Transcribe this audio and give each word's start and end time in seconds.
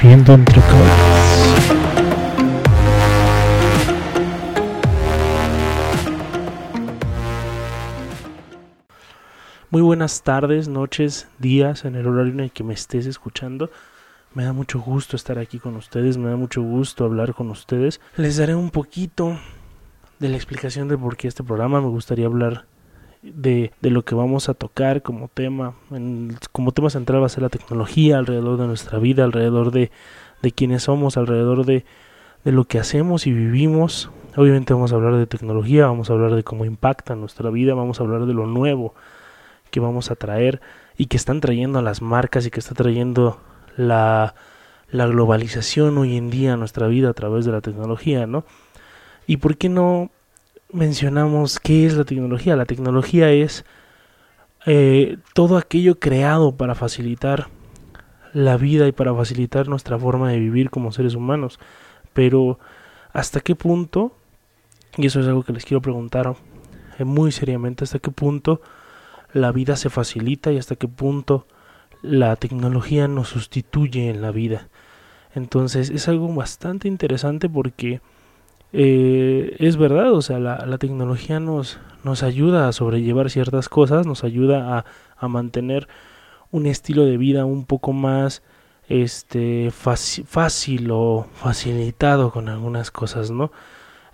Viviendo 0.00 0.32
entre 0.32 0.60
Caballos. 0.60 1.78
Muy 9.70 9.82
buenas 9.82 10.22
tardes, 10.22 10.68
noches, 10.68 11.26
días 11.40 11.84
en 11.84 11.96
el 11.96 12.06
horario 12.06 12.32
en 12.32 12.40
el 12.40 12.52
que 12.52 12.62
me 12.62 12.74
estés 12.74 13.06
escuchando. 13.06 13.70
Me 14.34 14.44
da 14.44 14.52
mucho 14.52 14.78
gusto 14.78 15.16
estar 15.16 15.38
aquí 15.38 15.58
con 15.58 15.74
ustedes, 15.74 16.16
me 16.16 16.30
da 16.30 16.36
mucho 16.36 16.62
gusto 16.62 17.04
hablar 17.04 17.34
con 17.34 17.50
ustedes. 17.50 18.00
Les 18.16 18.36
daré 18.36 18.54
un 18.54 18.70
poquito 18.70 19.36
de 20.20 20.28
la 20.28 20.36
explicación 20.36 20.86
de 20.86 20.96
por 20.96 21.16
qué 21.16 21.26
este 21.26 21.42
programa. 21.42 21.80
Me 21.80 21.88
gustaría 21.88 22.26
hablar 22.26 22.66
de, 23.22 23.72
de 23.80 23.90
lo 23.90 24.04
que 24.04 24.14
vamos 24.14 24.48
a 24.48 24.54
tocar 24.54 25.02
como 25.02 25.28
tema. 25.28 25.74
En, 25.90 26.36
como 26.52 26.72
tema 26.72 26.90
central 26.90 27.22
va 27.22 27.26
a 27.26 27.30
ser 27.30 27.42
la 27.42 27.48
tecnología 27.48 28.18
alrededor 28.18 28.58
de 28.58 28.66
nuestra 28.66 28.98
vida, 28.98 29.24
alrededor 29.24 29.70
de, 29.70 29.90
de 30.42 30.52
quiénes 30.52 30.84
somos, 30.84 31.16
alrededor 31.16 31.64
de, 31.64 31.84
de 32.44 32.52
lo 32.52 32.64
que 32.64 32.78
hacemos 32.78 33.26
y 33.26 33.32
vivimos. 33.32 34.10
Obviamente 34.36 34.72
vamos 34.72 34.92
a 34.92 34.96
hablar 34.96 35.16
de 35.16 35.26
tecnología, 35.26 35.86
vamos 35.86 36.10
a 36.10 36.12
hablar 36.12 36.34
de 36.34 36.44
cómo 36.44 36.64
impacta 36.64 37.16
nuestra 37.16 37.50
vida, 37.50 37.74
vamos 37.74 38.00
a 38.00 38.04
hablar 38.04 38.26
de 38.26 38.34
lo 38.34 38.46
nuevo 38.46 38.94
que 39.70 39.80
vamos 39.80 40.10
a 40.10 40.16
traer 40.16 40.60
y 40.96 41.06
que 41.06 41.16
están 41.16 41.40
trayendo 41.40 41.82
las 41.82 42.02
marcas 42.02 42.46
y 42.46 42.50
que 42.50 42.60
está 42.60 42.74
trayendo 42.74 43.40
la, 43.76 44.34
la 44.90 45.06
globalización 45.06 45.98
hoy 45.98 46.16
en 46.16 46.30
día 46.30 46.54
a 46.54 46.56
nuestra 46.56 46.86
vida 46.86 47.10
a 47.10 47.14
través 47.14 47.44
de 47.44 47.52
la 47.52 47.60
tecnología, 47.60 48.26
¿no? 48.26 48.44
¿Y 49.26 49.36
por 49.36 49.56
qué 49.56 49.68
no 49.68 50.10
mencionamos 50.72 51.58
qué 51.60 51.86
es 51.86 51.94
la 51.94 52.04
tecnología? 52.04 52.56
La 52.56 52.66
tecnología 52.66 53.30
es 53.30 53.64
eh, 54.66 55.18
todo 55.34 55.56
aquello 55.56 55.98
creado 55.98 56.56
para 56.56 56.74
facilitar 56.74 57.48
la 58.32 58.56
vida 58.56 58.86
y 58.86 58.92
para 58.92 59.14
facilitar 59.14 59.68
nuestra 59.68 59.98
forma 59.98 60.30
de 60.30 60.38
vivir 60.38 60.70
como 60.70 60.92
seres 60.92 61.14
humanos. 61.14 61.58
Pero 62.12 62.58
¿hasta 63.12 63.40
qué 63.40 63.54
punto? 63.54 64.12
Y 64.96 65.06
eso 65.06 65.20
es 65.20 65.26
algo 65.26 65.42
que 65.42 65.52
les 65.52 65.64
quiero 65.64 65.80
preguntar 65.80 66.34
eh, 66.98 67.04
muy 67.04 67.32
seriamente, 67.32 67.84
¿hasta 67.84 67.98
qué 67.98 68.10
punto 68.10 68.60
la 69.32 69.52
vida 69.52 69.76
se 69.76 69.90
facilita 69.90 70.52
y 70.52 70.58
hasta 70.58 70.76
qué 70.76 70.88
punto 70.88 71.46
la 72.02 72.36
tecnología 72.36 73.08
nos 73.08 73.28
sustituye 73.28 74.10
en 74.10 74.20
la 74.20 74.32
vida? 74.32 74.68
Entonces 75.34 75.90
es 75.90 76.08
algo 76.08 76.32
bastante 76.34 76.88
interesante 76.88 77.48
porque 77.48 78.00
eh, 78.72 79.56
es 79.58 79.76
verdad, 79.76 80.12
o 80.12 80.22
sea, 80.22 80.38
la, 80.38 80.66
la, 80.66 80.78
tecnología 80.78 81.40
nos, 81.40 81.78
nos 82.04 82.22
ayuda 82.22 82.68
a 82.68 82.72
sobrellevar 82.72 83.30
ciertas 83.30 83.68
cosas, 83.68 84.06
nos 84.06 84.24
ayuda 84.24 84.78
a, 84.78 84.84
a 85.16 85.28
mantener 85.28 85.88
un 86.50 86.66
estilo 86.66 87.04
de 87.04 87.16
vida 87.16 87.44
un 87.44 87.64
poco 87.64 87.92
más 87.92 88.42
este 88.88 89.70
fácil 89.70 90.90
o 90.90 91.26
facilitado 91.34 92.30
con 92.30 92.48
algunas 92.48 92.90
cosas, 92.90 93.30
¿no? 93.30 93.52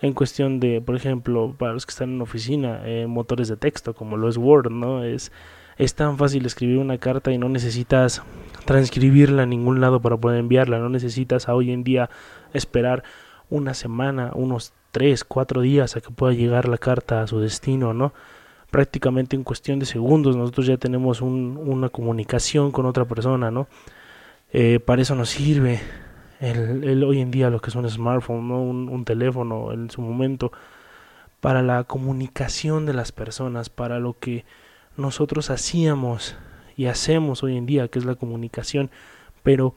En 0.01 0.13
cuestión 0.13 0.61
de, 0.61 0.81
por 0.81 0.97
ejemplo, 0.97 1.55
para 1.57 1.73
los 1.73 1.87
que 1.87 1.91
están 1.91 2.11
en 2.11 2.21
oficina, 2.21 2.83
eh, 2.85 3.07
motores 3.07 3.49
de 3.49 3.57
texto, 3.57 3.95
como 3.95 4.17
lo 4.17 4.29
es 4.29 4.37
Word, 4.37 4.71
¿no? 4.71 5.05
Es, 5.05 5.33
es 5.79 5.95
tan 5.95 6.19
fácil 6.19 6.45
escribir 6.45 6.79
una 6.79 6.99
carta 6.99 7.33
y 7.33 7.39
no 7.39 7.49
necesitas 7.49 8.23
transcribirla 8.65 9.45
a 9.45 9.47
ningún 9.47 9.81
lado 9.81 10.01
para 10.01 10.17
poder 10.17 10.41
enviarla, 10.41 10.79
no 10.79 10.89
necesitas 10.89 11.49
a 11.49 11.55
hoy 11.55 11.71
en 11.71 11.85
día 11.85 12.11
esperar 12.53 13.05
una 13.51 13.75
semana, 13.75 14.33
unos 14.35 14.73
tres, 14.91 15.25
cuatro 15.25 15.61
días 15.61 15.97
a 15.97 16.01
que 16.01 16.11
pueda 16.11 16.33
llegar 16.33 16.69
la 16.69 16.79
carta 16.79 17.23
a 17.23 17.27
su 17.27 17.41
destino, 17.41 17.95
¿no? 17.95 18.13
Prácticamente 18.71 19.37
en 19.37 19.45
cuestión 19.45 19.79
de 19.79 19.87
segundos 19.87 20.37
nosotros 20.37 20.67
ya 20.67 20.77
tenemos 20.77 21.21
un, 21.21 21.61
una 21.65 21.89
comunicación 21.89 22.73
con 22.73 22.87
otra 22.87 23.05
persona, 23.05 23.51
¿no? 23.51 23.69
Eh, 24.53 24.81
para 24.81 25.03
eso 25.03 25.15
nos 25.15 25.31
sirve 25.31 25.81
el, 26.41 26.85
el, 26.85 27.05
hoy 27.05 27.21
en 27.21 27.31
día 27.31 27.51
lo 27.51 27.61
que 27.61 27.71
es 27.71 27.77
un 27.77 27.89
smartphone, 27.89 28.49
¿no? 28.49 28.63
un 28.63 29.05
teléfono 29.05 29.73
en 29.73 29.91
su 29.91 30.01
momento, 30.01 30.53
para 31.41 31.63
la 31.63 31.85
comunicación 31.85 32.87
de 32.87 32.95
las 32.95 33.13
personas, 33.13 33.69
para 33.69 33.99
lo 33.99 34.17
que 34.19 34.45
nosotros 34.97 35.51
hacíamos 35.51 36.37
y 36.77 36.87
hacemos 36.87 37.43
hoy 37.43 37.57
en 37.57 37.67
día, 37.67 37.89
que 37.89 37.99
es 37.99 38.05
la 38.05 38.15
comunicación, 38.15 38.91
pero 39.43 39.75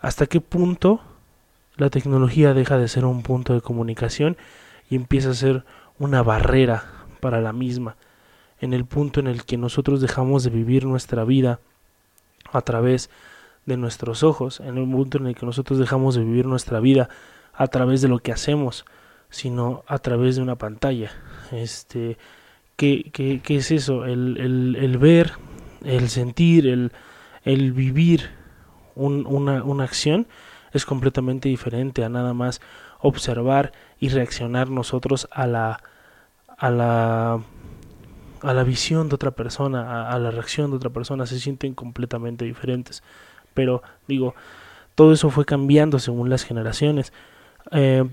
hasta 0.00 0.26
qué 0.26 0.40
punto 0.40 1.00
la 1.76 1.90
tecnología 1.90 2.54
deja 2.54 2.78
de 2.78 2.88
ser 2.88 3.04
un 3.04 3.22
punto 3.22 3.54
de 3.54 3.60
comunicación 3.60 4.36
y 4.88 4.96
empieza 4.96 5.30
a 5.30 5.34
ser 5.34 5.64
una 5.98 6.22
barrera 6.22 6.84
para 7.20 7.40
la 7.40 7.52
misma, 7.52 7.96
en 8.60 8.72
el 8.72 8.84
punto 8.84 9.20
en 9.20 9.26
el 9.26 9.44
que 9.44 9.56
nosotros 9.56 10.00
dejamos 10.00 10.44
de 10.44 10.50
vivir 10.50 10.86
nuestra 10.86 11.24
vida 11.24 11.60
a 12.52 12.62
través 12.62 13.10
de 13.66 13.76
nuestros 13.76 14.22
ojos, 14.22 14.60
en 14.60 14.78
el 14.78 14.88
punto 14.88 15.18
en 15.18 15.26
el 15.26 15.34
que 15.34 15.44
nosotros 15.44 15.78
dejamos 15.78 16.14
de 16.14 16.24
vivir 16.24 16.46
nuestra 16.46 16.80
vida 16.80 17.08
a 17.52 17.66
través 17.66 18.00
de 18.00 18.08
lo 18.08 18.20
que 18.20 18.32
hacemos, 18.32 18.84
sino 19.28 19.82
a 19.86 19.98
través 19.98 20.36
de 20.36 20.42
una 20.42 20.56
pantalla. 20.56 21.10
Este, 21.50 22.16
¿qué, 22.76 23.10
es 23.48 23.70
eso? 23.70 24.04
El, 24.04 24.98
ver, 24.98 25.32
el 25.84 26.08
sentir, 26.08 26.68
el, 27.44 27.72
vivir 27.72 28.30
un, 28.94 29.26
una, 29.26 29.64
una 29.64 29.84
acción 29.84 30.26
es 30.72 30.84
completamente 30.84 31.48
diferente 31.48 32.04
a 32.04 32.08
nada 32.08 32.34
más 32.34 32.60
observar 33.00 33.72
y 33.98 34.08
reaccionar 34.08 34.70
nosotros 34.70 35.28
a 35.30 35.46
la 35.46 35.80
a 36.58 36.70
la 36.70 37.40
a 38.42 38.52
la 38.52 38.64
visión 38.64 39.08
de 39.08 39.14
otra 39.14 39.30
persona, 39.30 40.10
a, 40.10 40.18
la 40.18 40.30
reacción 40.30 40.70
de 40.70 40.76
otra 40.76 40.90
persona, 40.90 41.26
se 41.26 41.40
sienten 41.40 41.74
completamente 41.74 42.44
diferentes. 42.44 43.02
Pero 43.54 43.82
digo, 44.06 44.34
todo 44.94 45.12
eso 45.12 45.30
fue 45.30 45.44
cambiando 45.44 45.98
según 45.98 46.28
las 46.28 46.44
generaciones. 46.44 47.12
Eh, 47.72 48.04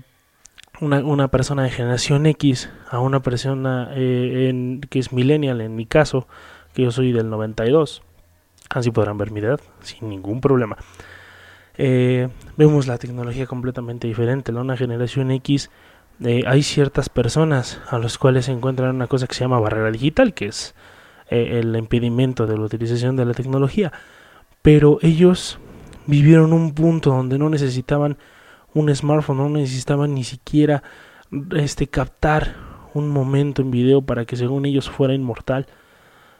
una, 0.80 1.04
una, 1.04 1.28
persona 1.28 1.62
de 1.62 1.70
generación 1.70 2.26
X 2.26 2.70
a 2.90 2.98
una 2.98 3.20
persona 3.20 3.90
eh, 3.92 4.48
en, 4.48 4.80
que 4.80 4.98
es 4.98 5.12
millennial, 5.12 5.60
en 5.60 5.76
mi 5.76 5.86
caso, 5.86 6.26
que 6.72 6.82
yo 6.82 6.90
soy 6.90 7.12
del 7.12 7.30
92, 7.30 8.02
así 8.70 8.90
podrán 8.90 9.18
ver 9.18 9.30
mi 9.30 9.40
edad 9.40 9.60
sin 9.82 10.08
ningún 10.08 10.40
problema 10.40 10.78
eh, 11.76 12.28
vemos 12.56 12.86
la 12.86 12.98
tecnología 12.98 13.46
completamente 13.46 14.06
diferente. 14.06 14.52
La 14.52 14.60
una 14.60 14.76
generación 14.76 15.30
X, 15.30 15.70
eh, 16.22 16.44
hay 16.46 16.62
ciertas 16.62 17.08
personas 17.08 17.80
a 17.88 17.98
las 17.98 18.18
cuales 18.18 18.46
se 18.46 18.52
encuentran 18.52 18.94
una 18.94 19.06
cosa 19.06 19.26
que 19.26 19.34
se 19.34 19.40
llama 19.40 19.60
barrera 19.60 19.90
digital, 19.90 20.34
que 20.34 20.46
es 20.46 20.74
eh, 21.30 21.58
el 21.60 21.74
impedimento 21.76 22.46
de 22.46 22.56
la 22.56 22.64
utilización 22.64 23.16
de 23.16 23.24
la 23.24 23.34
tecnología. 23.34 23.92
Pero 24.62 24.98
ellos 25.02 25.58
vivieron 26.06 26.52
un 26.52 26.74
punto 26.74 27.10
donde 27.10 27.38
no 27.38 27.50
necesitaban 27.50 28.18
un 28.72 28.94
smartphone, 28.94 29.38
no 29.38 29.48
necesitaban 29.48 30.14
ni 30.14 30.24
siquiera 30.24 30.82
este 31.56 31.86
captar 31.88 32.54
un 32.92 33.08
momento 33.08 33.62
en 33.62 33.70
video 33.70 34.02
para 34.02 34.24
que 34.24 34.36
según 34.36 34.66
ellos 34.66 34.88
fuera 34.88 35.14
inmortal. 35.14 35.66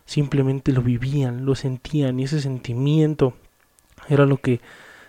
Simplemente 0.04 0.72
lo 0.72 0.82
vivían, 0.82 1.44
lo 1.44 1.54
sentían 1.54 2.20
y 2.20 2.24
ese 2.24 2.40
sentimiento 2.40 3.34
era 4.08 4.26
lo 4.26 4.36
que 4.36 4.60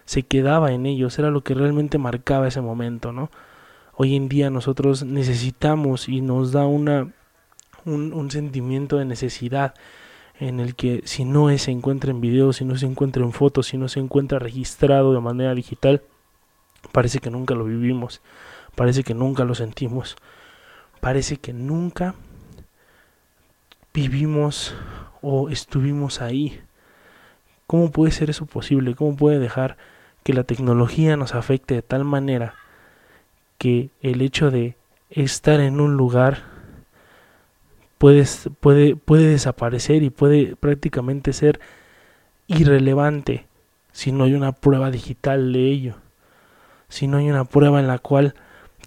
se 0.05 0.23
quedaba 0.23 0.71
en 0.71 0.85
ellos, 0.85 1.17
era 1.19 1.31
lo 1.31 1.43
que 1.43 1.53
realmente 1.53 1.97
marcaba 1.97 2.47
ese 2.47 2.61
momento, 2.61 3.11
¿no? 3.11 3.29
Hoy 3.93 4.16
en 4.16 4.29
día 4.29 4.49
nosotros 4.49 5.03
necesitamos 5.03 6.09
y 6.09 6.21
nos 6.21 6.51
da 6.51 6.66
una, 6.66 7.11
un, 7.85 8.13
un 8.13 8.31
sentimiento 8.31 8.97
de 8.97 9.05
necesidad 9.05 9.73
en 10.39 10.59
el 10.59 10.75
que 10.75 11.01
si 11.05 11.23
no 11.25 11.55
se 11.57 11.71
encuentra 11.71 12.11
en 12.11 12.21
video, 12.21 12.53
si 12.53 12.65
no 12.65 12.75
se 12.77 12.85
encuentra 12.85 13.23
en 13.23 13.31
fotos, 13.31 13.67
si 13.67 13.77
no 13.77 13.88
se 13.88 13.99
encuentra 13.99 14.38
registrado 14.38 15.13
de 15.13 15.21
manera 15.21 15.56
digital, 15.56 16.01
parece 16.91 17.19
que 17.19 17.30
nunca 17.30 17.56
lo 17.56 17.65
vivimos, 17.65 18.21
parece 18.75 19.03
que 19.03 19.13
nunca 19.13 19.45
lo 19.45 19.56
sentimos, 19.56 20.18
parece 21.00 21.38
que 21.38 21.53
nunca 21.53 22.15
vivimos 23.94 24.75
o 25.21 25.50
estuvimos 25.50 26.21
ahí. 26.21 26.62
¿Cómo 27.65 27.91
puede 27.91 28.12
ser 28.12 28.30
eso 28.30 28.45
posible? 28.45 28.94
¿Cómo 28.94 29.15
puede 29.15 29.39
dejar 29.39 29.77
que 30.25 30.33
la 30.33 30.44
tecnología 30.44 31.18
nos 31.18 31.36
afecte 31.36 31.75
de 31.75 31.81
tal 31.83 32.04
manera 32.04 32.56
que 33.60 33.92
el 34.01 34.24
hecho 34.24 34.50
de 34.50 34.75
estar 35.12 35.60
en 35.60 35.80
un 35.80 35.98
lugar 35.98 36.45
puede, 38.00 38.25
puede, 38.60 38.95
puede 38.95 39.27
desaparecer 39.27 40.01
y 40.01 40.10
puede 40.10 40.56
prácticamente 40.56 41.31
ser 41.31 41.60
irrelevante 42.48 43.45
si 43.92 44.12
no 44.12 44.24
hay 44.24 44.33
una 44.33 44.51
prueba 44.51 44.89
digital 44.89 45.54
de 45.54 45.69
ello, 45.69 45.95
si 46.89 47.06
no 47.06 47.18
hay 47.18 47.30
una 47.30 47.45
prueba 47.45 47.80
en 47.80 47.86
la 47.86 48.00
cual 48.00 48.33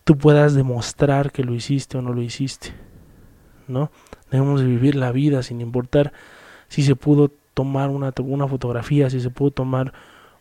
tú 0.02 0.19
puedas 0.19 0.55
demostrar 0.55 1.31
que 1.31 1.44
lo 1.44 1.55
hiciste 1.55 1.99
o 1.99 2.02
no 2.02 2.12
lo 2.12 2.20
hiciste, 2.20 2.73
¿no? 3.69 3.93
Debemos 4.32 4.64
vivir 4.64 4.96
la 4.96 5.12
vida 5.12 5.44
sin 5.44 5.61
importar 5.61 6.12
si 6.67 6.82
se 6.82 6.96
pudo 6.96 7.31
tomar 7.55 7.91
una, 7.91 8.12
una 8.25 8.49
fotografía, 8.49 9.08
si 9.08 9.20
se 9.20 9.31
pudo 9.31 9.52
tomar 9.52 9.93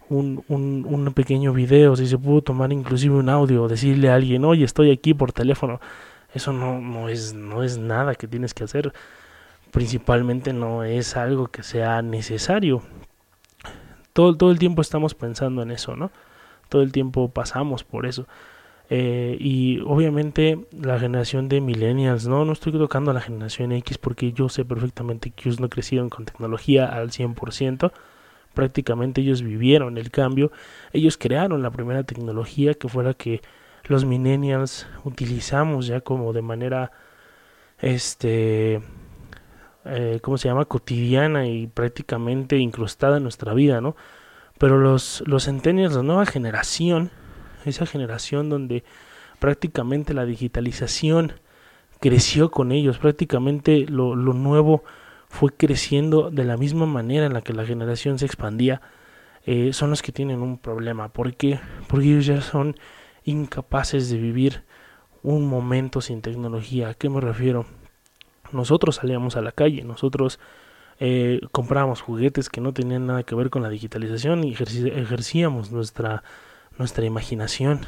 un, 0.10 0.44
un, 0.48 1.14
pequeño 1.14 1.54
video, 1.54 1.96
si 1.96 2.08
se 2.08 2.18
pudo 2.18 2.42
tomar 2.42 2.72
inclusive 2.72 3.16
un 3.16 3.30
audio, 3.30 3.68
decirle 3.68 4.10
a 4.10 4.16
alguien, 4.16 4.46
oye, 4.46 4.64
estoy 4.64 4.92
aquí 4.92 5.14
por 5.14 5.32
teléfono, 5.32 5.80
eso 6.34 6.54
no, 6.54 6.80
no, 6.80 7.10
es, 7.10 7.34
no 7.34 7.64
es 7.64 7.78
nada 7.78 8.16
que 8.16 8.28
tienes 8.28 8.54
que 8.54 8.64
hacer, 8.64 8.94
principalmente 9.72 10.54
no 10.54 10.84
es 10.84 11.18
algo 11.18 11.48
que 11.48 11.64
sea 11.64 12.02
necesario. 12.02 12.82
todo, 14.14 14.36
todo 14.36 14.52
el 14.52 14.60
tiempo 14.60 14.82
estamos 14.82 15.14
pensando 15.14 15.62
en 15.62 15.72
eso, 15.72 15.96
¿no? 15.96 16.12
Todo 16.70 16.82
el 16.82 16.92
tiempo 16.92 17.30
pasamos 17.30 17.84
por 17.84 18.06
eso. 18.06 18.28
Eh, 18.90 19.36
y 19.40 19.82
obviamente 19.82 20.66
la 20.72 20.98
generación 20.98 21.50
de 21.50 21.60
millennials, 21.60 22.28
no, 22.28 22.46
no 22.46 22.54
estoy 22.54 22.72
tocando 22.72 23.12
a 23.12 23.14
la 23.14 23.22
generación 23.22 23.74
X 23.74 23.98
porque 23.98 24.32
yo 24.32 24.48
sé 24.48 24.64
perfectamente 24.64 25.32
que 25.32 25.50
ellos 25.50 25.60
no 25.60 25.68
crecieron 25.68 26.10
con 26.10 26.26
tecnología 26.26 26.86
al 26.86 27.12
100%, 27.12 27.92
prácticamente 28.58 29.22
ellos 29.22 29.44
vivieron 29.44 30.00
el 30.00 30.10
cambio, 30.10 30.52
ellos 30.92 31.16
crearon 31.16 31.62
la 31.62 31.70
primera 31.70 32.02
tecnología 32.02 32.74
que 32.74 32.90
fue 32.90 33.04
la 33.04 33.14
que 33.14 33.44
los 33.84 34.04
millennials 34.04 34.88
utilizamos 35.04 35.86
ya 35.86 36.02
como 36.02 36.34
de 36.34 36.42
manera, 36.42 36.92
este, 37.78 38.82
eh, 39.86 40.20
¿cómo 40.24 40.40
se 40.40 40.48
llama? 40.48 40.66
cotidiana 40.66 41.46
y 41.46 41.68
prácticamente 41.68 42.58
incrustada 42.58 43.18
en 43.18 43.24
nuestra 43.24 43.54
vida, 43.54 43.80
¿no? 43.80 43.96
Pero 44.58 44.80
los, 44.80 45.24
los 45.28 45.46
centennials, 45.46 45.94
la 45.94 46.02
nueva 46.02 46.26
generación, 46.26 47.12
esa 47.64 47.86
generación 47.86 48.50
donde 48.50 48.84
prácticamente 49.38 50.16
la 50.16 50.26
digitalización 50.26 51.34
creció 52.00 52.50
con 52.50 52.72
ellos, 52.72 52.98
prácticamente 52.98 53.86
lo, 53.88 54.16
lo 54.16 54.34
nuevo 54.34 54.84
fue 55.30 55.52
creciendo 55.52 56.30
de 56.32 56.44
la 56.44 56.58
misma 56.58 56.86
manera 56.86 57.26
en 57.26 57.34
la 57.34 57.42
que 57.42 57.54
la 57.54 57.66
generación 57.66 58.20
se 58.20 58.26
expandía, 58.26 58.82
eh, 59.46 59.72
son 59.74 59.90
los 59.90 60.02
que 60.02 60.12
tienen 60.12 60.42
un 60.42 60.58
problema. 60.58 61.10
¿Por 61.10 61.36
qué? 61.36 61.60
Porque 61.88 62.08
ellos 62.08 62.26
ya 62.26 62.42
son 62.42 62.76
incapaces 63.24 64.10
de 64.10 64.18
vivir 64.18 64.64
un 65.24 65.48
momento 65.48 66.02
sin 66.02 66.22
tecnología. 66.22 66.90
¿A 66.90 66.94
qué 66.94 67.10
me 67.10 67.22
refiero? 67.22 67.66
Nosotros 68.52 68.96
salíamos 68.96 69.36
a 69.36 69.42
la 69.42 69.52
calle, 69.52 69.84
nosotros 69.84 70.40
eh, 71.00 71.42
comprábamos 71.52 72.02
juguetes 72.02 72.50
que 72.50 72.62
no 72.62 72.74
tenían 72.74 73.08
nada 73.08 73.24
que 73.24 73.36
ver 73.36 73.50
con 73.50 73.62
la 73.62 73.70
digitalización 73.70 74.44
y 74.44 74.54
ejercíamos 74.54 75.72
nuestra 75.72 76.24
nuestra 76.78 77.06
imaginación. 77.06 77.82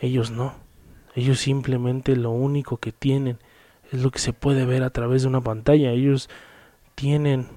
Ellos 0.00 0.30
no. 0.30 0.54
Ellos 1.14 1.40
simplemente 1.40 2.16
lo 2.16 2.30
único 2.30 2.78
que 2.78 2.92
tienen 2.92 3.38
es 3.92 4.02
lo 4.02 4.10
que 4.10 4.18
se 4.18 4.32
puede 4.32 4.64
ver 4.64 4.82
a 4.82 4.90
través 4.90 5.22
de 5.22 5.28
una 5.28 5.42
pantalla. 5.42 5.90
Ellos 5.90 6.30
tienen 6.94 7.48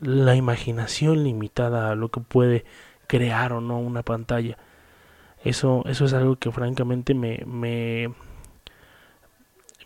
la 0.00 0.36
imaginación 0.36 1.24
limitada 1.24 1.90
a 1.90 1.94
lo 1.94 2.10
que 2.10 2.20
puede 2.20 2.64
crear 3.06 3.52
o 3.52 3.60
no 3.60 3.78
una 3.78 4.02
pantalla. 4.02 4.58
Eso, 5.42 5.82
eso 5.86 6.04
es 6.04 6.12
algo 6.12 6.36
que 6.36 6.50
francamente 6.50 7.14
me, 7.14 7.42
me, 7.46 8.12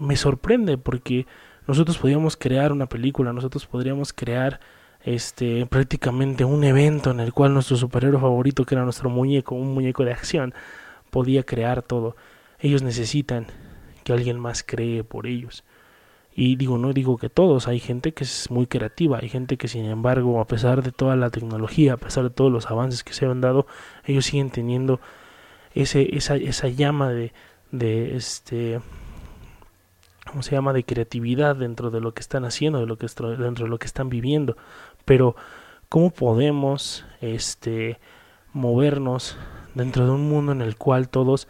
me 0.01 0.17
sorprende 0.17 0.79
porque 0.79 1.27
nosotros 1.67 1.99
podríamos 1.99 2.37
crear 2.37 2.73
una 2.73 2.87
película, 2.87 3.33
nosotros 3.33 3.67
podríamos 3.67 4.13
crear 4.13 4.61
este 5.05 5.65
prácticamente 5.67 6.45
un 6.45 6.65
evento 6.65 7.13
en 7.13 7.21
el 7.21 7.33
cual 7.33 7.55
nuestro 7.55 7.77
superhéroe 7.77 8.21
favorito, 8.21 8.65
que 8.65 8.75
era 8.75 8.85
nuestro 8.85 9.11
muñeco, 9.11 9.55
un 9.55 9.75
muñeco 9.75 10.05
de 10.05 10.13
acción, 10.13 10.55
podía 11.11 11.45
crear 11.45 11.83
todo. 11.83 12.17
Ellos 12.59 12.83
necesitan 12.83 13.47
que 14.03 14.13
alguien 14.13 14.41
más 14.41 14.65
cree 14.65 15.05
por 15.05 15.27
ellos. 15.27 15.65
Y 16.40 16.55
digo, 16.55 16.79
no 16.79 16.93
digo 16.93 17.17
que 17.19 17.29
todos, 17.29 17.67
hay 17.67 17.81
gente 17.81 18.14
que 18.14 18.23
es 18.23 18.49
muy 18.49 18.69
creativa, 18.69 19.19
hay 19.20 19.29
gente 19.29 19.56
que 19.56 19.67
sin 19.67 19.87
embargo, 19.87 20.40
a 20.40 20.46
pesar 20.46 20.85
de 20.85 20.93
toda 20.93 21.17
la 21.17 21.31
tecnología, 21.31 21.94
a 21.94 21.96
pesar 21.96 22.23
de 22.23 22.31
todos 22.31 22.52
los 22.52 22.70
avances 22.70 23.02
que 23.02 23.12
se 23.12 23.26
han 23.26 23.40
dado, 23.40 23.67
ellos 24.05 24.26
siguen 24.26 24.50
teniendo 24.50 25.00
ese, 25.75 26.14
esa, 26.17 26.37
esa 26.37 26.69
llama 26.69 27.11
de, 27.11 27.32
de 27.73 28.14
este 28.14 28.81
¿cómo 30.29 30.44
se 30.44 30.52
llama? 30.52 30.73
de 30.73 30.85
creatividad 30.85 31.56
dentro 31.56 31.90
de 31.90 32.00
lo 32.00 32.14
que 32.14 32.20
están 32.20 32.44
haciendo, 32.44 32.79
de 32.79 32.87
lo 32.87 32.99
que 32.99 33.08
dentro 33.08 33.64
de 33.64 33.69
lo 33.69 33.81
que 33.81 33.87
están 33.87 34.08
viviendo. 34.08 34.56
Pero 35.05 35.35
¿cómo 35.88 36.11
podemos 36.11 37.05
este 37.20 37.99
movernos 38.52 39.37
dentro 39.75 40.05
de 40.05 40.12
un 40.12 40.29
mundo 40.29 40.52
en 40.52 40.62
el 40.62 40.76
cual 40.76 41.08
todos 41.08 41.49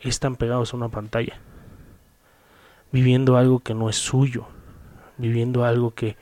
están 0.00 0.36
pegados 0.36 0.72
a 0.72 0.78
una 0.78 0.88
pantalla? 0.88 1.38
Viviendo 2.96 3.36
algo 3.36 3.60
que 3.60 3.74
no 3.74 3.90
es 3.90 3.96
suyo, 3.96 4.46
viviendo 5.18 5.66
algo 5.66 5.90
que 5.90 6.16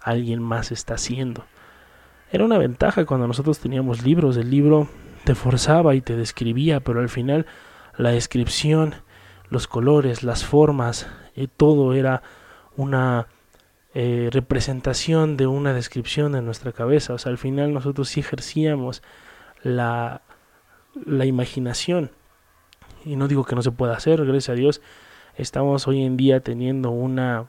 alguien 0.00 0.40
más 0.40 0.70
está 0.70 0.94
haciendo. 0.94 1.44
Era 2.30 2.44
una 2.44 2.56
ventaja 2.56 3.04
cuando 3.04 3.26
nosotros 3.26 3.58
teníamos 3.58 4.04
libros, 4.04 4.36
el 4.36 4.48
libro 4.48 4.86
te 5.24 5.34
forzaba 5.34 5.96
y 5.96 6.00
te 6.02 6.14
describía, 6.14 6.78
pero 6.78 7.00
al 7.00 7.08
final 7.08 7.46
la 7.96 8.10
descripción, 8.10 8.94
los 9.48 9.66
colores, 9.66 10.22
las 10.22 10.44
formas, 10.44 11.08
y 11.34 11.48
todo 11.48 11.94
era 11.94 12.22
una 12.76 13.26
eh, 13.92 14.28
representación 14.30 15.36
de 15.36 15.48
una 15.48 15.72
descripción 15.72 16.36
en 16.36 16.44
nuestra 16.44 16.70
cabeza. 16.70 17.12
O 17.12 17.18
sea, 17.18 17.32
al 17.32 17.38
final 17.38 17.74
nosotros 17.74 18.08
sí 18.08 18.20
ejercíamos 18.20 19.02
la, 19.64 20.22
la 20.94 21.26
imaginación. 21.26 22.12
Y 23.04 23.16
no 23.16 23.26
digo 23.26 23.44
que 23.44 23.56
no 23.56 23.62
se 23.62 23.72
pueda 23.72 23.96
hacer, 23.96 24.24
gracias 24.24 24.50
a 24.50 24.54
Dios, 24.54 24.80
estamos 25.36 25.86
hoy 25.88 26.02
en 26.02 26.16
día 26.16 26.40
teniendo 26.40 26.90
una 26.90 27.46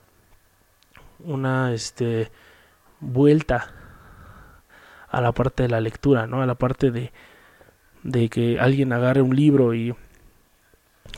una 1.23 1.73
este 1.73 2.31
vuelta 2.99 3.71
a 5.09 5.21
la 5.21 5.33
parte 5.33 5.63
de 5.63 5.69
la 5.69 5.81
lectura, 5.81 6.27
¿no? 6.27 6.41
A 6.41 6.45
la 6.45 6.55
parte 6.55 6.91
de, 6.91 7.11
de 8.03 8.29
que 8.29 8.59
alguien 8.59 8.93
agarre 8.93 9.21
un 9.21 9.35
libro 9.35 9.73
y 9.73 9.93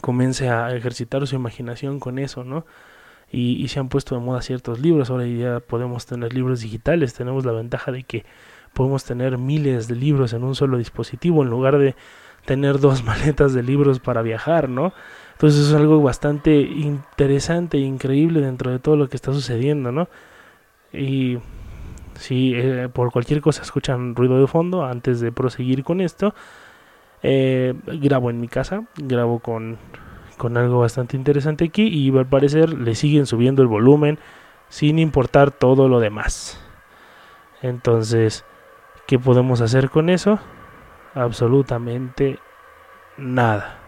comience 0.01 0.49
a 0.49 0.75
ejercitar 0.75 1.25
su 1.27 1.35
imaginación 1.35 1.99
con 1.99 2.17
eso, 2.19 2.43
¿no? 2.43 2.65
Y, 3.31 3.67
se 3.69 3.79
han 3.79 3.89
puesto 3.89 4.13
de 4.13 4.21
moda 4.21 4.43
ciertos 4.43 4.79
libros, 4.79 5.09
ahora 5.09 5.25
ya 5.25 5.59
podemos 5.59 6.05
tener 6.05 6.33
libros 6.33 6.61
digitales, 6.61 7.15
tenemos 7.15 7.45
la 7.45 7.51
ventaja 7.51 7.91
de 7.91 8.03
que 8.03 8.25
podemos 8.73 9.05
tener 9.05 9.39
miles 9.39 9.87
de 9.87 9.95
libros 9.95 10.33
en 10.33 10.43
un 10.43 10.53
solo 10.53 10.77
dispositivo 10.77 11.41
en 11.41 11.49
lugar 11.49 11.79
de 11.79 11.95
tener 12.45 12.79
dos 12.79 13.03
maletas 13.05 13.53
de 13.53 13.63
libros 13.63 13.99
para 13.99 14.21
viajar, 14.21 14.69
¿no? 14.69 14.93
Entonces 15.33 15.67
es 15.67 15.73
algo 15.73 16.01
bastante 16.01 16.61
interesante 16.61 17.77
e 17.77 17.81
increíble 17.81 18.41
dentro 18.41 18.71
de 18.71 18.79
todo 18.79 18.95
lo 18.95 19.09
que 19.09 19.17
está 19.17 19.33
sucediendo, 19.33 19.91
¿no? 19.91 20.07
Y 20.91 21.39
si 22.15 22.53
eh, 22.55 22.89
por 22.91 23.11
cualquier 23.11 23.41
cosa 23.41 23.61
escuchan 23.61 24.15
ruido 24.15 24.39
de 24.39 24.47
fondo, 24.47 24.85
antes 24.85 25.19
de 25.19 25.31
proseguir 25.31 25.83
con 25.83 26.01
esto, 26.01 26.33
eh, 27.23 27.73
grabo 27.85 28.29
en 28.29 28.39
mi 28.39 28.47
casa, 28.47 28.85
grabo 28.97 29.39
con, 29.39 29.77
con 30.37 30.57
algo 30.57 30.79
bastante 30.79 31.17
interesante 31.17 31.65
aquí 31.65 31.87
y 31.87 32.15
al 32.17 32.27
parecer 32.27 32.69
le 32.69 32.95
siguen 32.95 33.25
subiendo 33.25 33.61
el 33.61 33.67
volumen 33.67 34.19
sin 34.69 34.99
importar 34.99 35.51
todo 35.51 35.87
lo 35.87 35.99
demás. 35.99 36.59
Entonces, 37.61 38.43
¿qué 39.07 39.19
podemos 39.19 39.61
hacer 39.61 39.89
con 39.89 40.09
eso? 40.09 40.39
Absolutamente 41.15 42.39
nada. 43.17 43.82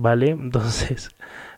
¿Vale? 0.00 0.30
Entonces, 0.30 1.10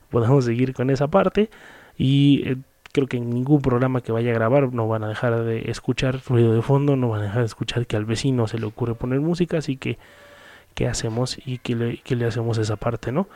podemos 0.08 0.46
seguir 0.46 0.72
con 0.72 0.88
esa 0.88 1.08
parte 1.08 1.50
y 1.98 2.48
eh, 2.48 2.56
creo 2.92 3.06
que 3.06 3.18
en 3.18 3.28
ningún 3.28 3.60
programa 3.60 4.00
que 4.00 4.12
vaya 4.12 4.30
a 4.30 4.34
grabar 4.34 4.72
no 4.72 4.88
van 4.88 5.04
a 5.04 5.08
dejar 5.08 5.44
de 5.44 5.70
escuchar 5.70 6.20
ruido 6.26 6.54
de 6.54 6.62
fondo, 6.62 6.96
no 6.96 7.10
van 7.10 7.20
a 7.20 7.24
dejar 7.24 7.40
de 7.40 7.46
escuchar 7.46 7.86
que 7.86 7.96
al 7.96 8.06
vecino 8.06 8.48
se 8.48 8.58
le 8.58 8.64
ocurre 8.64 8.94
poner 8.94 9.20
música, 9.20 9.58
así 9.58 9.76
que 9.76 9.98
¿qué 10.74 10.88
hacemos 10.88 11.38
y 11.44 11.58
qué 11.58 11.76
le, 11.76 12.02
le 12.02 12.24
hacemos 12.26 12.56
esa 12.56 12.76
parte, 12.76 13.12
¿no? 13.12 13.28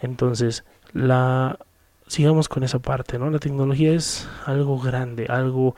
Entonces, 0.00 0.64
la 0.92 1.58
sigamos 2.06 2.48
con 2.48 2.62
esa 2.62 2.78
parte, 2.78 3.18
¿no? 3.18 3.30
La 3.30 3.40
tecnología 3.40 3.92
es 3.92 4.28
algo 4.46 4.78
grande, 4.78 5.26
algo 5.28 5.74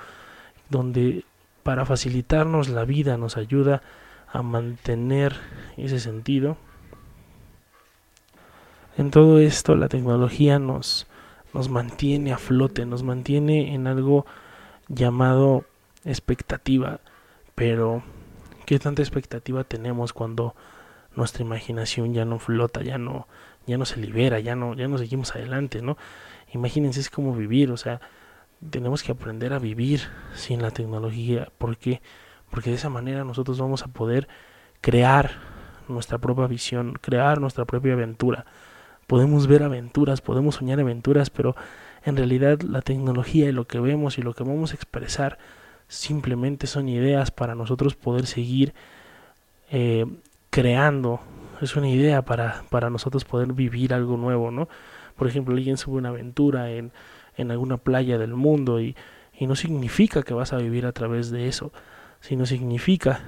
donde 0.68 1.25
para 1.62 1.87
facilitarnos 1.87 2.68
la 2.68 2.85
vida 2.85 3.16
nos 3.16 3.38
ayuda 3.38 3.83
a 4.30 4.42
mantener 4.42 5.35
ese 5.78 5.99
sentido. 5.99 6.59
En 8.96 9.10
todo 9.10 9.38
esto 9.38 9.74
la 9.76 9.88
tecnología 9.88 10.58
nos 10.58 11.06
nos 11.56 11.70
mantiene 11.70 12.34
a 12.34 12.38
flote, 12.38 12.84
nos 12.84 13.02
mantiene 13.02 13.74
en 13.74 13.86
algo 13.86 14.26
llamado 14.88 15.64
expectativa. 16.04 17.00
Pero, 17.54 18.02
¿qué 18.66 18.78
tanta 18.78 19.00
expectativa 19.00 19.64
tenemos 19.64 20.12
cuando 20.12 20.54
nuestra 21.14 21.42
imaginación 21.42 22.12
ya 22.12 22.26
no 22.26 22.38
flota, 22.38 22.82
ya 22.82 22.98
no, 22.98 23.26
ya 23.66 23.78
no 23.78 23.86
se 23.86 23.96
libera, 23.96 24.38
ya 24.38 24.54
no, 24.54 24.74
ya 24.74 24.86
no 24.86 24.98
seguimos 24.98 25.34
adelante, 25.34 25.80
¿no? 25.80 25.96
Imagínense 26.52 27.00
es 27.00 27.08
como 27.08 27.34
vivir, 27.34 27.70
o 27.70 27.78
sea, 27.78 28.02
tenemos 28.70 29.02
que 29.02 29.12
aprender 29.12 29.54
a 29.54 29.58
vivir 29.58 30.02
sin 30.34 30.60
la 30.60 30.70
tecnología. 30.70 31.48
¿Por 31.56 31.78
qué? 31.78 32.02
Porque 32.50 32.68
de 32.68 32.76
esa 32.76 32.90
manera 32.90 33.24
nosotros 33.24 33.58
vamos 33.58 33.82
a 33.82 33.88
poder 33.88 34.28
crear 34.82 35.38
nuestra 35.88 36.18
propia 36.18 36.46
visión, 36.46 36.98
crear 37.00 37.40
nuestra 37.40 37.64
propia 37.64 37.94
aventura 37.94 38.44
podemos 39.06 39.46
ver 39.46 39.62
aventuras, 39.62 40.20
podemos 40.20 40.56
soñar 40.56 40.80
aventuras, 40.80 41.30
pero 41.30 41.54
en 42.04 42.16
realidad 42.16 42.60
la 42.62 42.82
tecnología 42.82 43.48
y 43.48 43.52
lo 43.52 43.66
que 43.66 43.80
vemos 43.80 44.18
y 44.18 44.22
lo 44.22 44.34
que 44.34 44.44
vamos 44.44 44.72
a 44.72 44.75
expresar 44.75 45.38
simplemente 45.88 46.66
son 46.66 46.88
ideas 46.88 47.30
para 47.30 47.54
nosotros 47.54 47.94
poder 47.94 48.26
seguir 48.26 48.75
eh, 49.70 50.06
creando. 50.50 51.20
Es 51.60 51.76
una 51.76 51.88
idea 51.88 52.22
para, 52.22 52.64
para 52.70 52.90
nosotros 52.90 53.25
poder 53.25 53.52
vivir 53.52 53.94
algo 53.94 54.16
nuevo, 54.16 54.50
¿no? 54.50 54.68
Por 55.16 55.28
ejemplo, 55.28 55.54
alguien 55.54 55.76
sube 55.78 55.96
una 55.98 56.10
aventura 56.10 56.70
en, 56.70 56.92
en 57.36 57.50
alguna 57.50 57.78
playa 57.78 58.18
del 58.18 58.34
mundo 58.34 58.80
y, 58.80 58.96
y 59.32 59.46
no 59.46 59.56
significa 59.56 60.22
que 60.22 60.34
vas 60.34 60.52
a 60.52 60.58
vivir 60.58 60.86
a 60.86 60.92
través 60.92 61.30
de 61.30 61.48
eso. 61.48 61.72
sino 62.20 62.46
significa 62.46 63.20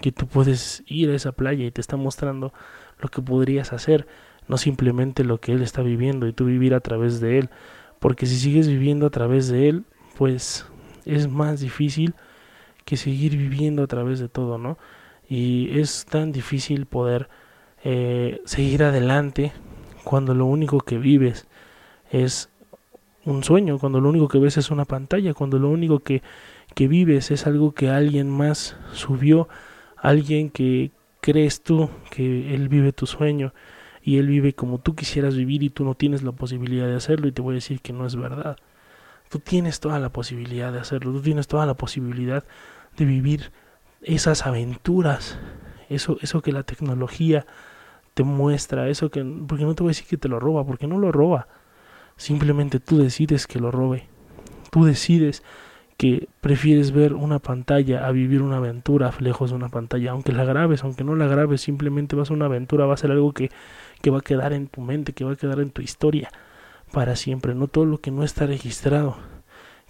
que 0.00 0.12
tú 0.12 0.26
puedes 0.26 0.82
ir 0.86 1.10
a 1.10 1.14
esa 1.14 1.32
playa 1.32 1.64
y 1.64 1.70
te 1.70 1.80
está 1.80 1.96
mostrando 1.96 2.52
lo 2.98 3.08
que 3.08 3.22
podrías 3.22 3.72
hacer, 3.72 4.06
no 4.48 4.56
simplemente 4.56 5.24
lo 5.24 5.38
que 5.38 5.52
él 5.52 5.62
está 5.62 5.82
viviendo 5.82 6.26
y 6.26 6.32
tú 6.32 6.44
vivir 6.44 6.74
a 6.74 6.80
través 6.80 7.20
de 7.20 7.38
él, 7.38 7.50
porque 7.98 8.26
si 8.26 8.36
sigues 8.36 8.68
viviendo 8.68 9.06
a 9.06 9.10
través 9.10 9.48
de 9.48 9.68
él, 9.68 9.84
pues 10.16 10.66
es 11.04 11.28
más 11.28 11.60
difícil 11.60 12.14
que 12.84 12.96
seguir 12.96 13.36
viviendo 13.36 13.82
a 13.82 13.86
través 13.86 14.18
de 14.20 14.28
todo, 14.28 14.58
¿no? 14.58 14.78
Y 15.28 15.78
es 15.78 16.04
tan 16.04 16.32
difícil 16.32 16.86
poder 16.86 17.28
eh, 17.84 18.40
seguir 18.44 18.84
adelante 18.84 19.52
cuando 20.04 20.34
lo 20.34 20.46
único 20.46 20.80
que 20.80 20.98
vives 20.98 21.48
es 22.10 22.48
un 23.24 23.42
sueño, 23.42 23.78
cuando 23.78 24.00
lo 24.00 24.08
único 24.08 24.28
que 24.28 24.38
ves 24.38 24.56
es 24.56 24.70
una 24.70 24.84
pantalla, 24.84 25.34
cuando 25.34 25.58
lo 25.58 25.68
único 25.68 25.98
que, 25.98 26.22
que 26.74 26.86
vives 26.86 27.32
es 27.32 27.46
algo 27.46 27.72
que 27.72 27.90
alguien 27.90 28.30
más 28.30 28.76
subió, 28.92 29.48
alguien 29.96 30.50
que 30.50 30.92
crees 31.20 31.60
tú 31.62 31.90
que 32.10 32.54
él 32.54 32.68
vive 32.68 32.92
tu 32.92 33.06
sueño 33.06 33.52
y 34.06 34.18
él 34.18 34.28
vive 34.28 34.54
como 34.54 34.78
tú 34.78 34.94
quisieras 34.94 35.34
vivir 35.34 35.64
y 35.64 35.68
tú 35.68 35.84
no 35.84 35.96
tienes 35.96 36.22
la 36.22 36.30
posibilidad 36.30 36.86
de 36.86 36.94
hacerlo 36.94 37.26
y 37.26 37.32
te 37.32 37.42
voy 37.42 37.54
a 37.54 37.56
decir 37.56 37.80
que 37.80 37.92
no 37.92 38.06
es 38.06 38.14
verdad. 38.14 38.56
Tú 39.28 39.40
tienes 39.40 39.80
toda 39.80 39.98
la 39.98 40.10
posibilidad 40.10 40.72
de 40.72 40.78
hacerlo, 40.78 41.10
tú 41.10 41.22
tienes 41.22 41.48
toda 41.48 41.66
la 41.66 41.74
posibilidad 41.74 42.44
de 42.96 43.04
vivir 43.04 43.50
esas 44.02 44.46
aventuras, 44.46 45.40
eso, 45.88 46.18
eso 46.22 46.40
que 46.40 46.52
la 46.52 46.62
tecnología 46.62 47.46
te 48.14 48.22
muestra, 48.22 48.88
eso 48.88 49.10
que, 49.10 49.24
porque 49.24 49.64
no 49.64 49.74
te 49.74 49.82
voy 49.82 49.90
a 49.90 49.94
decir 49.94 50.06
que 50.06 50.18
te 50.18 50.28
lo 50.28 50.38
roba, 50.38 50.64
porque 50.64 50.86
no 50.86 51.00
lo 51.00 51.10
roba, 51.10 51.48
simplemente 52.16 52.78
tú 52.78 52.98
decides 52.98 53.48
que 53.48 53.58
lo 53.58 53.72
robe, 53.72 54.06
tú 54.70 54.84
decides 54.84 55.42
que 55.96 56.28
prefieres 56.40 56.92
ver 56.92 57.14
una 57.14 57.40
pantalla 57.40 58.06
a 58.06 58.12
vivir 58.12 58.42
una 58.42 58.58
aventura 58.58 59.12
lejos 59.18 59.50
de 59.50 59.56
una 59.56 59.68
pantalla, 59.68 60.12
aunque 60.12 60.32
la 60.32 60.44
grabes, 60.44 60.84
aunque 60.84 61.02
no 61.02 61.16
la 61.16 61.26
grabes, 61.26 61.62
simplemente 61.62 62.14
vas 62.14 62.30
a 62.30 62.34
una 62.34 62.44
aventura, 62.44 62.86
va 62.86 62.94
a 62.94 62.98
ser 62.98 63.10
algo 63.10 63.32
que, 63.32 63.50
que 64.02 64.10
va 64.10 64.18
a 64.18 64.22
quedar 64.22 64.52
en 64.52 64.68
tu 64.68 64.80
mente, 64.80 65.12
que 65.12 65.24
va 65.24 65.32
a 65.32 65.36
quedar 65.36 65.60
en 65.60 65.70
tu 65.70 65.82
historia 65.82 66.30
para 66.92 67.16
siempre, 67.16 67.54
no 67.54 67.68
todo 67.68 67.84
lo 67.84 68.00
que 68.00 68.10
no 68.10 68.22
está 68.22 68.46
registrado 68.46 69.16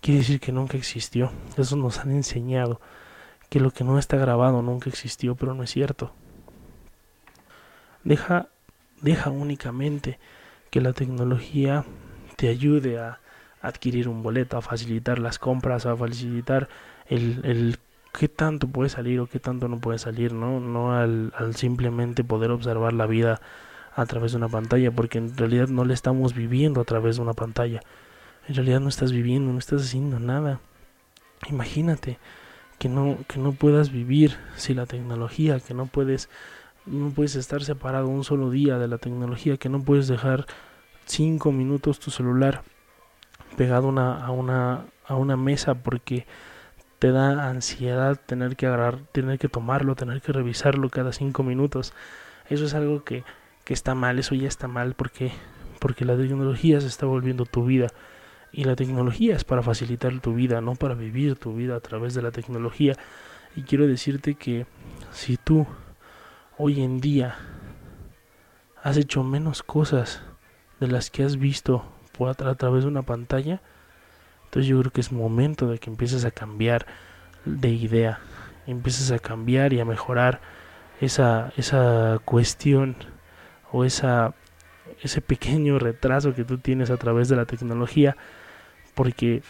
quiere 0.00 0.20
decir 0.20 0.40
que 0.40 0.52
nunca 0.52 0.76
existió, 0.76 1.32
eso 1.56 1.76
nos 1.76 1.98
han 1.98 2.10
enseñado 2.12 2.80
que 3.48 3.60
lo 3.60 3.70
que 3.70 3.84
no 3.84 3.98
está 3.98 4.16
grabado 4.16 4.62
nunca 4.62 4.90
existió, 4.90 5.34
pero 5.34 5.54
no 5.54 5.62
es 5.62 5.70
cierto. 5.70 6.12
Deja, 8.04 8.48
deja 9.00 9.30
únicamente 9.30 10.18
que 10.70 10.80
la 10.80 10.92
tecnología 10.92 11.84
te 12.36 12.48
ayude 12.48 12.98
a 12.98 13.18
adquirir 13.60 14.08
un 14.08 14.22
boleto, 14.22 14.56
a 14.56 14.62
facilitar 14.62 15.18
las 15.18 15.38
compras, 15.38 15.86
a 15.86 15.96
facilitar 15.96 16.68
el, 17.08 17.40
el 17.44 17.78
qué 18.12 18.28
tanto 18.28 18.68
puede 18.68 18.90
salir 18.90 19.20
o 19.20 19.26
qué 19.26 19.40
tanto 19.40 19.68
no 19.68 19.78
puede 19.78 19.98
salir, 19.98 20.32
¿no? 20.32 20.60
No 20.60 20.92
al, 20.92 21.32
al 21.36 21.56
simplemente 21.56 22.24
poder 22.24 22.50
observar 22.50 22.92
la 22.92 23.06
vida 23.06 23.40
a 23.96 24.06
través 24.06 24.32
de 24.32 24.38
una 24.38 24.48
pantalla, 24.48 24.90
porque 24.90 25.18
en 25.18 25.36
realidad 25.36 25.68
no 25.68 25.84
le 25.84 25.94
estamos 25.94 26.34
viviendo 26.34 26.80
a 26.80 26.84
través 26.84 27.16
de 27.16 27.22
una 27.22 27.32
pantalla. 27.32 27.80
En 28.46 28.54
realidad 28.54 28.80
no 28.80 28.88
estás 28.88 29.10
viviendo, 29.10 29.52
no 29.52 29.58
estás 29.58 29.82
haciendo 29.82 30.20
nada. 30.20 30.60
Imagínate, 31.48 32.18
que 32.78 32.88
no, 32.88 33.18
que 33.26 33.38
no 33.38 33.52
puedas 33.52 33.90
vivir 33.90 34.36
sin 34.56 34.76
la 34.76 34.86
tecnología, 34.86 35.60
que 35.60 35.74
no 35.74 35.86
puedes, 35.86 36.28
no 36.84 37.10
puedes 37.10 37.36
estar 37.36 37.64
separado 37.64 38.08
un 38.08 38.22
solo 38.22 38.50
día 38.50 38.78
de 38.78 38.86
la 38.86 38.98
tecnología, 38.98 39.56
que 39.56 39.70
no 39.70 39.82
puedes 39.82 40.08
dejar 40.08 40.46
cinco 41.06 41.50
minutos 41.52 41.98
tu 41.98 42.10
celular 42.10 42.62
pegado 43.56 43.88
una, 43.88 44.24
a, 44.24 44.30
una, 44.30 44.84
a 45.06 45.14
una 45.14 45.36
mesa 45.36 45.74
porque 45.74 46.26
te 46.98 47.12
da 47.12 47.48
ansiedad 47.48 48.20
tener 48.26 48.56
que 48.56 48.66
agarrar, 48.66 48.98
tener 49.12 49.38
que 49.38 49.48
tomarlo, 49.48 49.94
tener 49.94 50.20
que 50.20 50.32
revisarlo 50.32 50.90
cada 50.90 51.12
cinco 51.12 51.42
minutos. 51.42 51.94
Eso 52.50 52.66
es 52.66 52.74
algo 52.74 53.04
que, 53.04 53.24
que 53.66 53.74
está 53.74 53.96
mal, 53.96 54.20
eso 54.20 54.36
ya 54.36 54.46
está 54.46 54.68
mal 54.68 54.94
porque, 54.94 55.32
porque 55.80 56.04
la 56.04 56.16
tecnología 56.16 56.80
se 56.80 56.86
está 56.86 57.04
volviendo 57.04 57.46
tu 57.46 57.64
vida. 57.64 57.88
Y 58.52 58.62
la 58.62 58.76
tecnología 58.76 59.34
es 59.34 59.42
para 59.42 59.60
facilitar 59.60 60.20
tu 60.20 60.34
vida, 60.34 60.60
no 60.60 60.76
para 60.76 60.94
vivir 60.94 61.34
tu 61.34 61.52
vida 61.52 61.74
a 61.74 61.80
través 61.80 62.14
de 62.14 62.22
la 62.22 62.30
tecnología. 62.30 62.94
Y 63.56 63.62
quiero 63.62 63.88
decirte 63.88 64.36
que 64.36 64.66
si 65.10 65.36
tú 65.36 65.66
hoy 66.56 66.80
en 66.80 67.00
día 67.00 67.34
has 68.84 68.96
hecho 68.98 69.24
menos 69.24 69.64
cosas 69.64 70.22
de 70.78 70.86
las 70.86 71.10
que 71.10 71.24
has 71.24 71.36
visto 71.36 71.84
a, 72.20 72.54
través 72.54 72.84
de 72.84 72.88
una 72.88 73.02
pantalla, 73.02 73.62
entonces 74.44 74.68
yo 74.68 74.78
creo 74.78 74.92
que 74.92 75.00
es 75.00 75.10
momento 75.10 75.66
de 75.66 75.80
que 75.80 75.90
empieces 75.90 76.24
a 76.24 76.30
cambiar 76.30 76.86
de 77.44 77.70
idea, 77.70 78.20
empieces 78.68 79.10
a 79.10 79.18
cambiar 79.18 79.72
y 79.72 79.80
a 79.80 79.84
mejorar 79.84 80.40
esa, 81.00 81.52
esa 81.56 82.20
cuestión 82.24 83.15
o 83.72 83.84
esa, 83.84 84.34
ese 85.02 85.20
pequeño 85.20 85.78
retraso 85.78 86.34
que 86.34 86.44
tú 86.44 86.58
tienes 86.58 86.90
a 86.90 86.96
través 86.96 87.28
de 87.28 87.36
la 87.36 87.46
tecnología 87.46 88.16
porque 88.94 89.42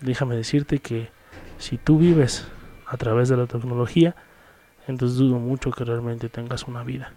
déjame 0.00 0.36
decirte 0.36 0.78
que 0.78 1.08
si 1.58 1.76
tú 1.76 1.98
vives 1.98 2.46
a 2.86 2.96
través 2.96 3.28
de 3.28 3.36
la 3.36 3.46
tecnología, 3.46 4.16
entonces 4.88 5.18
dudo 5.18 5.38
mucho 5.38 5.70
que 5.70 5.84
realmente 5.84 6.28
tengas 6.28 6.64
una 6.64 6.82
vida. 6.82 7.12